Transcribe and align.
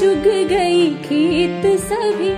चुग 0.00 0.48
गई 0.48 0.90
खेत 0.90 1.80
सभी, 1.80 2.30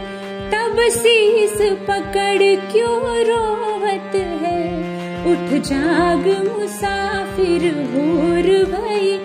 तब 0.51 0.77
शीस 0.91 1.59
पकड़ 1.63 2.73
क्यों 2.73 3.01
रोवत 3.19 4.13
है? 4.15 4.61
उठ 5.25 5.63
जाग 5.63 6.27
मुसाफिर 6.49 7.75
भोर 7.75 8.65
भई, 8.65 9.17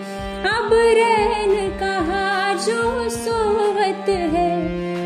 अब 0.51 0.69
रैन 0.73 1.69
कहा 1.69 2.53
जो 2.53 3.09
सोवत 3.09 4.09
है? 4.09 4.65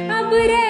अब 0.09 0.34
रैन 0.34 0.64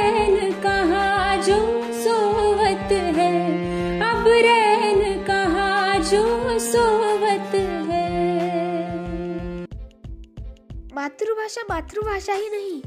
मातृभाषा 11.16 11.62
मातृभाषा 11.70 12.34
ही 12.34 12.50
नहीं, 12.50 12.82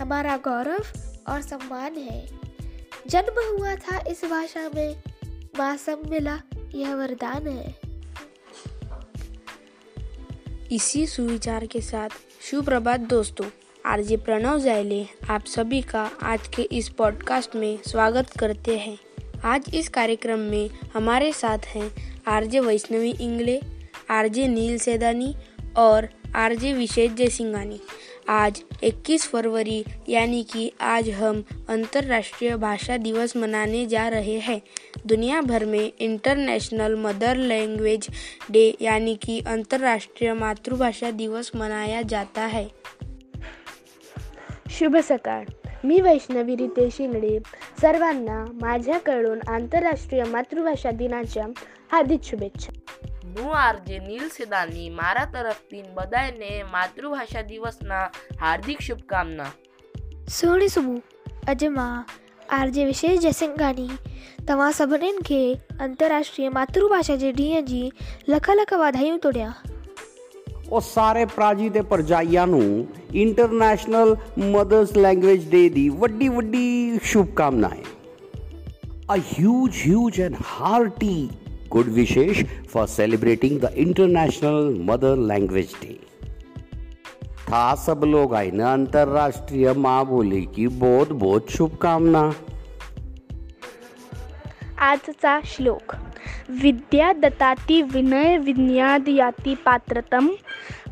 हमारा 0.00 0.36
गौरव 0.36 0.84
और 1.28 1.42
सम्मान 1.42 1.96
है। 1.96 2.26
जन्म 3.06 3.58
हुआ 3.58 3.74
था 3.74 3.98
इस 4.10 4.24
भाषा 4.24 4.70
में 4.74 5.02
माँ 5.58 5.76
सब 5.76 6.02
मिला, 6.10 6.40
यह 6.74 6.94
वरदान 6.94 7.46
है। 7.48 7.74
इसी 10.72 11.06
सुविचार 11.06 11.66
के 11.66 11.80
साथ, 11.80 12.08
सुप्रभात 12.50 13.00
दोस्तों, 13.00 13.46
आरजे 13.86 14.16
प्रणव 14.16 14.58
जायले, 14.58 15.06
आप 15.30 15.44
सभी 15.46 15.82
का 15.82 16.10
आज 16.22 16.48
के 16.48 16.62
इस 16.62 16.88
पॉडकास्ट 16.88 17.56
में 17.56 17.78
स्वागत 17.86 18.30
करते 18.30 18.78
हैं। 18.78 18.98
आज 19.44 19.74
इस 19.74 19.88
कार्यक्रम 19.88 20.38
में 20.38 20.70
हमारे 20.94 21.32
साथ 21.32 21.58
हैं 21.58 22.22
आरजे 22.28 22.60
वैष्णवी 22.60 23.10
इंगले, 23.10 23.60
आरजे 24.10 24.48
नील 24.48 24.78
सेदानी 24.78 25.34
और 25.76 26.08
आरजे 26.34 26.72
विशेष 26.72 27.10
जयसिंघानी 27.10 27.76
आज 28.28 28.60
21 28.82 29.28
फरवरी, 29.28 29.82
यानी 30.08 30.42
कि 30.42 30.70
आज 30.80 31.08
हम 31.08 31.40
अंतर्राष्ट्रीय 31.68 32.56
भाषा 32.56 32.96
दिवस 32.96 33.36
मनाने 33.36 33.86
जा 33.86 34.10
रहे 34.10 34.38
हैं. 34.38 34.58
दुनिया 35.04 35.40
भर 35.40 35.64
में 35.64 35.90
इंटरनेशनल 35.98 36.94
मदर 36.94 37.36
लैंग्वेज 37.36 38.06
डे 38.50 38.74
यानी 38.80 39.14
कि 39.14 39.40
अंतर्राष्ट्रीय 39.46 40.32
मातृभाषा 40.32 41.10
दिवस 41.10 41.50
मनाया 41.54 42.02
जाता 42.08 42.46
है। 42.46 42.64
शुभ 44.70 44.96
सकाळ. 44.96 45.44
मी 45.84 46.00
वैष्णवी 46.00 46.56
रितेश 46.56 46.94
शिंगडे. 46.94 47.38
सर्वांना 47.80 48.44
माझ्याकडून 48.62 49.38
आंतरराष्ट्रीय 49.48 50.24
मातृभाषा 50.24 50.90
दिनाच्या 50.90 51.44
हार्दिक 51.92 52.20
शुभेच्छा. 52.22 52.87
હું 53.37 53.51
આરજે 53.57 53.99
નીલ 54.07 54.25
સિદાની 54.29 54.89
મારા 54.99 55.25
તરફથી 55.35 55.83
બધાને 55.97 56.51
માતૃભાષા 56.73 57.41
દિવસના 57.51 58.01
હાર્દિક 58.41 58.81
શુભકામના 58.87 59.51
सुहिणी 60.37 60.67
सुबुह 60.69 61.51
अॼु 61.53 61.69
मां 61.77 61.91
आर 62.57 62.69
जे 62.69 62.85
विशेष 62.85 63.19
जयसिंघानी 63.19 63.87
तव्हां 64.47 64.71
सभिनीनि 64.79 65.23
खे 65.25 65.41
अंतर्राष्ट्रीय 65.87 66.49
मातृभाषा 66.57 67.15
जे 67.23 67.31
ॾींहं 67.31 67.65
जी 67.65 67.83
लख 68.29 68.49
लख 68.59 68.73
वाधायूं 68.85 69.17
थो 69.25 69.31
ॾियां 69.37 69.53
ਉਹ 70.71 70.81
ਸਾਰੇ 70.81 71.25
ਪ੍ਰਾਜੀ 71.25 71.69
ਤੇ 71.69 71.81
ਪਰਜਾਈਆਂ 71.81 72.45
ਨੂੰ 72.47 72.87
ਇੰਟਰਨੈਸ਼ਨਲ 73.13 74.15
ਮਦਰਸ 74.39 74.95
ਲੈਂਗੁਏਜ 74.97 75.49
ਡੇ 75.49 75.67
ਦੀ 75.69 75.89
ਵੱਡੀ 75.89 76.27
ਵੱਡੀ 76.29 76.99
ਸ਼ੁਭਕਾਮਨਾਵਾਂ 77.03 77.91
A 79.13 79.17
huge, 79.17 79.77
huge 79.81 80.17
and 80.25 80.35
hearty 80.35 81.29
good 81.70 81.88
wishes 81.94 82.44
for 82.68 82.86
celebrating 82.86 83.58
the 83.58 83.70
International 83.76 84.70
Mother 84.90 85.16
Language 85.30 85.74
Day. 85.80 85.98
था 87.50 87.74
सब 87.74 88.00
लोग 88.04 88.34
आए 88.34 88.50
ना 88.50 88.72
अंतरराष्ट्रीय 88.72 89.72
माँ 89.72 90.04
बोली 90.06 90.40
की 90.54 90.66
बहुत 90.82 91.12
बहुत 91.12 91.50
शुभकामना 91.50 92.22
आजचा 94.78 95.40
श्लोक, 95.44 95.94
विद्या 96.62 97.12
दत्ताती 97.12 97.80
विनय 97.82 98.36
विज्ञाद 98.38 99.08
याती 99.08 99.54
पात्रतम, 99.64 100.28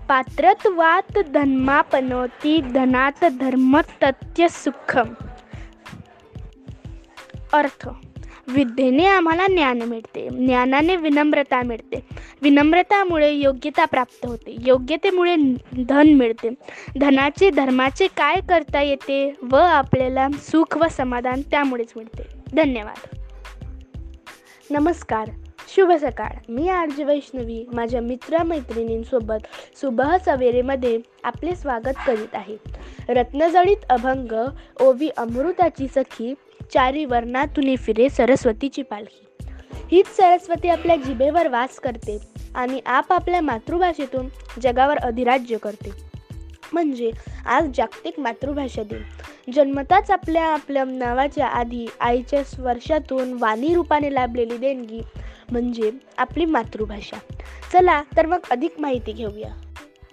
पात्रत्वात 0.08 1.18
धन्मापनोती 1.34 2.60
धनात 2.72 3.24
धर्म 3.40 3.80
तथ्य 4.02 4.48
सुखम 4.48 5.14
अर्थ 7.54 7.88
विद्येने 8.48 9.06
आम्हाला 9.06 9.46
ज्ञान 9.46 9.82
मिळते. 9.82 10.28
ज्ञानाने 10.28 10.96
विनम्रता 10.96 11.62
मिळते. 11.62 12.00
विनम्रतामुळे 12.42 13.30
योग्यता 13.30 13.84
प्राप्त 13.84 14.26
होते. 14.26 14.56
योग्यतेमुळे 14.66 15.36
धन 15.88 16.08
मिळते. 16.08 16.48
धनाचे 17.00 17.50
धर्माचे 17.50 18.06
काय 18.06 18.40
करता 18.48 18.82
येते 18.82 19.34
व 19.50 19.56
आपल्याला 19.56 20.28
सुख 20.38 20.78
व 20.78 20.88
समाधान 20.90 21.40
त्यामुळेच 21.40 21.92
मिळते. 21.96 22.22
धन्यवाद. 22.54 23.16
नमस्कार. 24.70 25.30
शुभ 25.68 25.92
सकाळ. 25.92 26.32
मी 26.48 26.68
आरजी 26.68 27.04
वैष्णवी. 27.04 27.64
माझ्या 27.72 28.00
मित्रमैत्रिणींसोबत 28.00 29.76
सुबह 29.80 30.16
सवेरेमध्ये 30.24 30.98
आपले 31.24 31.54
स्वागत 31.54 31.94
करीत 32.06 32.34
आहे. 32.34 32.56
रत्नजळीत 33.08 33.76
अभंग 33.90 34.32
ओवी 34.80 35.08
अमृताची 35.08 35.86
सखी 35.88 36.34
चारी 36.74 37.04
वर्णातून 37.04 37.76
फिरे 37.76 38.08
सरस्वतीची 38.08 38.82
पालखी. 38.82 39.26
हीच 39.92 40.06
सरस्वती 40.16 40.68
आपल्या 40.68 40.96
जिभेवर 40.96 41.48
वास 41.48 41.78
करते 41.78 42.18
आणि 42.54 42.80
आपापल्या 42.86 43.40
मातृभाषेतून 43.40 44.28
जगावर 44.62 44.96
अधिराज्य 44.96 45.56
करते. 45.56 45.90
म्हणजे 46.72 47.10
आज 47.46 47.70
जागतिक 47.74 48.20
मातृभाषा 48.20 48.82
दिन. 48.82 49.02
जन्मताच 49.52 50.10
आपल्या 50.10 50.44
आपल्या 50.44 50.84
नावाच्या 50.84 51.46
आधी 51.46 51.86
आईच्या 52.00 52.44
स्पर्शातून 52.44 53.32
वाणी 53.32 53.74
रूपाने 53.74 54.14
लाभलेली 54.14 54.58
देणगी 54.58 55.00
म्हणजे 55.52 55.90
आपली 56.18 56.44
मातृभाषा. 56.44 57.34
चला 57.72 58.02
तर 58.16 58.26
मग 58.26 58.38
अधिक 58.50 58.74
माहिती 58.78 59.12
घेऊया. 59.12 59.48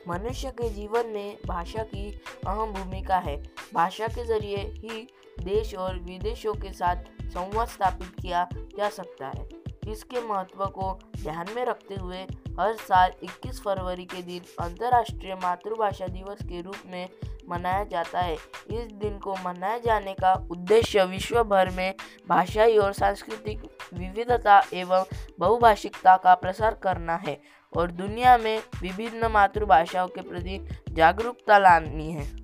मनुष्य 0.08 0.50
के 0.50 0.70
जीवन 0.70 1.06
में 1.06 1.36
भाषा 1.48 1.84
की 1.84 2.20
अहम 2.46 2.74
भूमिका 2.74 3.20
है. 3.20 3.36
भाषा 3.74 4.08
के 4.08 4.26
ज़रिए 4.26 4.58
ही 4.58 5.08
देश 5.44 5.76
और 5.76 6.00
विदेशों 6.00 6.54
के 6.54 6.74
साथ 6.74 6.96
संवाद 7.24 7.68
स्थापित 7.68 8.16
किया 8.22 8.48
जा 8.54 8.90
सकता 8.90 9.28
है। 9.28 9.48
इसके 9.92 10.22
महत्व 10.22 10.66
को 10.66 11.00
ध्यान 11.18 11.46
में 11.56 11.66
रखते 11.66 11.96
हुए 11.96 12.22
हर 12.60 12.74
साल 12.74 13.12
21 13.24 13.60
फरवरी 13.62 14.06
के 14.06 14.22
दिन 14.22 14.42
अंतर्राष्ट्रीय 14.60 15.36
मातृभाषा 15.36 16.08
दिवस 16.08 16.44
के 16.44 16.62
रूप 16.62 16.76
में 16.86 17.10
मनाया 17.50 17.84
जाता 17.84 18.20
है। 18.20 18.34
इस 18.34 18.92
दिन 18.92 19.18
को 19.18 19.36
मनाए 19.46 19.80
जाने 19.80 20.14
का 20.14 20.34
उद्देश्य 20.52 21.06
विश्व 21.06 21.44
भर 21.44 21.70
में 21.70 21.94
भाषाई 22.30 22.78
और 22.78 22.94
सांस्कृतिक 22.94 23.64
विविधता 23.94 24.62
एवं 24.74 25.04
बहुभाषिकता 25.40 26.16
का 26.18 26.36
प्रसार 26.36 26.74
करना 26.74 27.16
है 27.16 27.42
और 27.74 27.92
दुनिया 27.92 28.38
में 28.38 28.58
विभिन्न 28.82 29.28
मातृभाषाओं 29.28 30.08
के 30.08 30.22
प्रति 30.22 30.60
जागरूकता 30.90 31.58
लानी 31.58 32.12
है। 32.12 32.43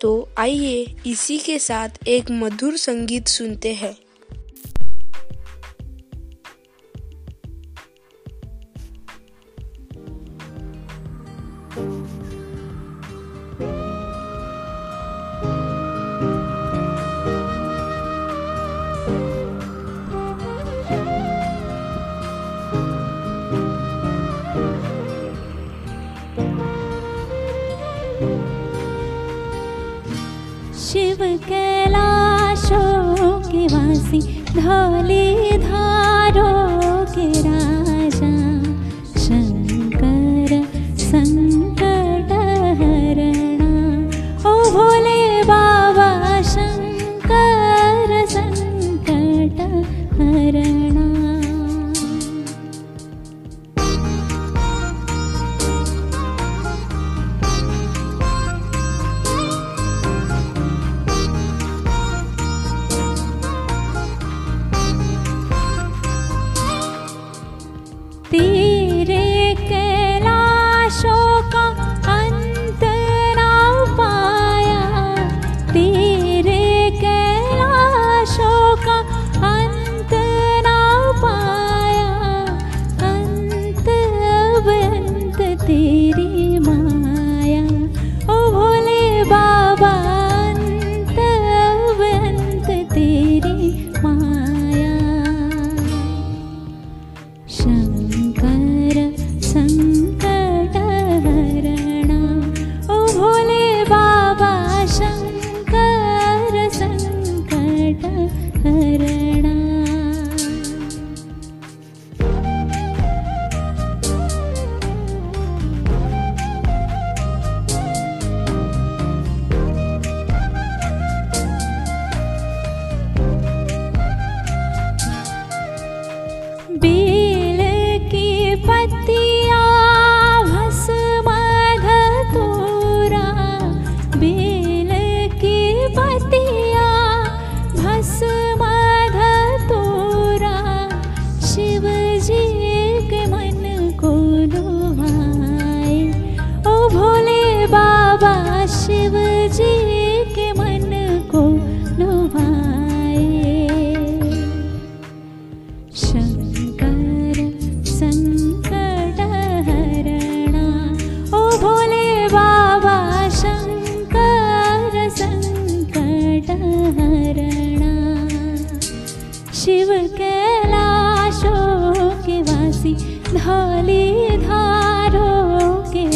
तो 0.00 0.28
आइए 0.38 0.94
इसी 1.06 1.38
के 1.38 1.58
साथ 1.58 1.88
एक 2.08 2.30
मधुर 2.30 2.76
संगीत 2.76 3.28
सुनते 3.28 3.72
हैं। 3.74 3.96
धौले 34.56 35.58
धारो 35.58 35.87
emotions. 97.60 97.97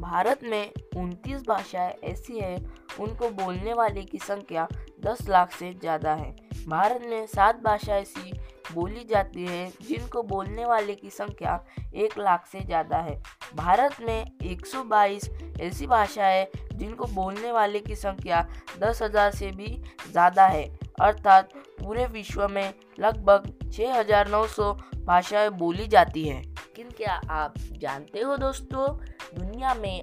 भारत 0.00 0.40
में 0.44 0.70
29 0.96 1.42
भाषाएँ 1.48 1.92
ऐसी 2.04 2.38
हैं, 2.38 2.56
उनको 3.00 3.28
बोलने 3.28 3.72
वाले 3.72 4.02
की 4.02 4.18
संख्या 4.18 4.68
10 5.06 5.28
लाख 5.28 5.52
से 5.52 5.72
ज़्यादा 5.72 6.14
है। 6.14 6.36
भारत 6.68 7.00
में 7.10 7.26
सात 7.26 7.62
भाषाएँ 7.64 8.02
ऐसी 8.02 8.37
बोली 8.78 9.04
जाती 9.10 9.44
है 9.46 9.66
जिनको 9.82 10.22
बोलने 10.24 10.64
वाले 10.64 10.94
की 10.94 11.10
संख्या 11.10 11.60
एक 11.96 12.18
लाख 12.18 12.46
से 12.46 12.60
ज़्यादा 12.60 12.98
है। 12.98 13.20
भारत 13.56 13.96
में 14.00 14.38
122 14.44 15.28
ऐसी 15.60 15.86
भाषाएँ 15.86 16.46
जिनको 16.74 17.06
बोलने 17.14 17.52
वाले 17.52 17.80
की 17.80 17.94
संख्या 17.96 18.46
10,000 18.80 19.30
से 19.30 19.50
भी 19.52 19.66
ज़्यादा 20.10 20.46
है। 20.46 20.64
अर्थात 21.00 21.52
पूरे 21.80 22.06
विश्व 22.06 22.46
में 22.48 22.72
लगभग 23.00 23.52
6,900 23.72 24.72
भाषाएँ 25.06 25.50
बोली 25.58 25.86
जाती 25.86 26.26
हैं। 26.28 26.42
लेकिन 26.42 26.90
क्या 26.96 27.20
आप 27.30 27.54
जानते 27.78 28.20
हो 28.20 28.36
दोस्तों 28.36 28.86
दुनिया 29.34 29.74
में 29.74 30.00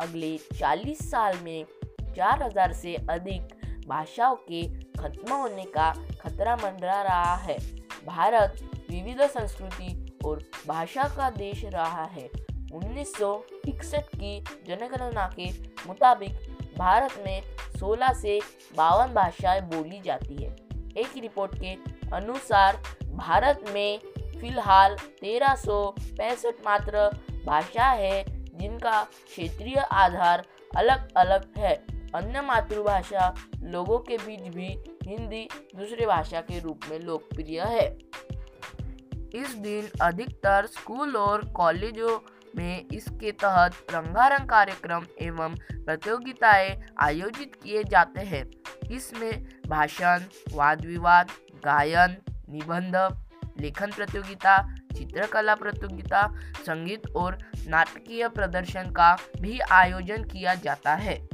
अगले 0.00 0.36
40 0.54 1.02
साल 1.10 1.38
में 1.44 1.64
4000 2.16 2.72
से 2.72 2.94
अधिक 3.10 3.54
भाषाओं 3.88 4.34
के 4.48 4.62
खत्म 4.98 5.32
होने 5.32 5.64
का 5.76 5.90
खतरा 6.20 6.56
मंडरा 6.56 7.02
रहा 7.02 7.34
है? 7.36 7.58
भारत 8.06 8.56
विविध 8.90 9.22
संस्कृति 9.22 10.18
और 10.24 10.42
भाषा 10.68 11.02
का 11.02 11.30
देश 11.30 11.64
रहा 11.64 12.04
है। 12.04 12.30
1961 12.72 14.02
की 14.14 14.40
जनगणना 14.40 15.32
के 15.40 15.50
मुताबिक 15.86 16.32
भारत 16.78 17.22
में 17.26 17.42
16 17.80 18.12
से 18.12 18.40
बावन 18.76 19.14
भाषाएँ 19.14 19.60
बोली 19.60 20.00
जाती 20.00 20.42
है। 20.42 20.50
एक 20.96 21.12
रिपोर्ट 21.16 21.54
के 21.54 21.74
अनुसार 22.16 22.76
भारत 23.04 23.64
में 23.68 23.98
फ़िलहाल 24.40 24.96
तेरह 24.96 25.54
मात्र 26.64 27.10
भाषा 27.46 27.84
है, 27.84 28.24
जिनका 28.58 29.04
क्षेत्रीय 29.04 29.76
आधार 29.76 30.44
अलग 30.76 31.12
अलग 31.16 31.58
है। 31.58 31.74
अन्य 32.14 32.40
मातृभाषा 32.40 33.34
लोगों 33.62 33.98
के 33.98 34.16
बीच 34.16 34.54
भी 34.54 34.68
हिंदी 35.02 35.48
दूसरी 35.76 36.06
भाषा 36.06 36.40
के 36.40 36.60
रूप 36.60 36.80
में 36.90 37.00
लोकप्रिय 37.00 37.60
है। 37.60 37.98
इस 39.34 39.54
दिन 39.54 39.88
अधिकतर 40.02 40.66
स्कूल 40.66 41.16
और 41.16 41.44
कॉलेजों 41.44 42.18
में 42.56 42.86
इसके 42.92 43.32
तहत 43.32 43.86
रंगारंग 43.90 44.48
कार्यक्रम 44.48 45.06
एवं 45.20 45.54
प्रतियोगिताएँ 45.72 46.86
आयोजित 47.00 47.54
किए 47.54 47.84
जाते 47.84 48.20
हैं। 48.20 48.50
इसमें 48.90 49.46
भाषण 49.68 50.20
वाद 50.52 50.84
विवाद 50.84 51.30
गायन, 51.64 52.16
निबंध, 52.48 53.24
लेखन 53.60 53.90
प्रतियोगिता, 53.90 54.76
चित्रकला 54.76 55.54
प्रतियोगिता, 55.54 56.40
संगीत 56.66 57.02
और 57.16 57.38
नाटकीय 57.66 58.28
प्रदर्शन 58.28 58.90
का 58.90 59.18
भी 59.40 59.58
आयोजन 59.58 60.24
किया 60.24 60.54
जाता 60.54 60.94
है। 60.94 61.28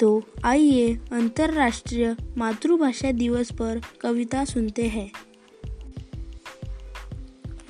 तो 0.00 0.22
आइए 0.44 0.98
अंतर्राष्ट्रीय 1.12 2.16
मातृभाषा 2.36 3.12
दिवस 3.12 3.52
पर 3.52 3.80
कविता 4.00 4.44
सुनते 4.44 4.82
हैं। 4.82 5.12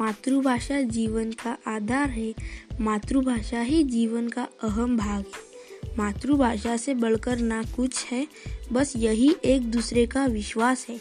मातृभाषा 0.00 0.80
जीवन 0.80 1.32
का 1.32 1.56
आधार 1.66 2.10
है, 2.10 2.34
मातृभाषा 2.80 3.60
ही 3.60 3.84
जीवन 3.84 4.28
का 4.28 4.48
अहम 4.62 4.96
भाग। 4.96 5.24
है 5.84 5.98
मातृभाषा 5.98 6.76
से 6.76 6.94
बढ़कर 6.94 7.38
ना 7.38 7.62
कुछ 7.62 8.04
है, 8.04 8.28
बस 8.72 8.92
यही 8.96 9.36
एक 9.44 9.70
दूसरे 9.70 10.06
का 10.06 10.26
विश्वास 10.26 10.86
है। 10.88 11.00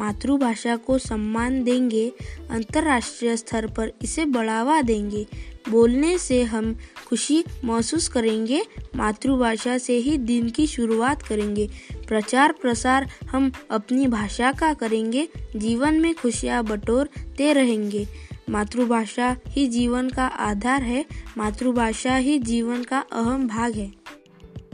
मातृभाषा 0.00 0.76
को 0.76 0.98
सम्मान 0.98 1.64
देंगे, 1.64 2.12
अंतर्राष्ट्रीय 2.50 3.36
स्तर 3.36 3.66
पर 3.66 3.92
इसे 4.02 4.24
बढ़ावा 4.24 4.82
देंगे। 4.82 5.26
बोलने 5.68 6.18
से 6.18 6.42
हम 6.42 6.76
खुशी 7.08 7.44
महसूस 7.64 8.08
करेंगे। 8.08 8.62
मातृभाषा 8.96 9.78
से 9.78 9.96
ही 9.96 10.18
दिन 10.18 10.48
की 10.50 10.66
शुरुआत 10.66 11.22
करेंगे। 11.22 11.70
प्रचार 12.08 12.52
प्रसार 12.52 13.10
हम 13.30 13.52
अपनी 13.70 14.06
भाषा 14.06 14.52
का 14.52 14.74
करेंगे। 14.74 15.28
जीवन 15.56 16.00
में 16.00 16.14
खुशियाँ 16.14 16.64
बटोरते 16.64 17.52
रहेंगे। 17.52 18.06
मातृभाषा 18.50 19.36
ही 19.48 19.66
जीवन 19.66 20.08
का 20.08 20.26
आधार 20.26 20.82
है। 20.82 21.04
मातृभाषा 21.38 22.16
ही 22.16 22.38
जीवन 22.38 22.82
का 22.82 22.98
अहम 23.12 23.48
भाग 23.48 23.72
है। 23.72 23.88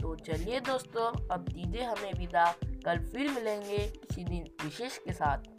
तो 0.01 0.15
चलिए 0.15 0.59
दोस्तों, 0.59 1.27
अब 1.27 1.45
दीजिए 1.49 1.83
हमें 1.83 2.19
विदा। 2.19 2.55
कल 2.63 2.97
फिर 2.97 3.29
मिलेंगे 3.29 3.77
किसी 3.77 4.23
दिन 4.23 4.43
विशेष 4.65 4.97
के 4.97 5.13
साथ। 5.13 5.50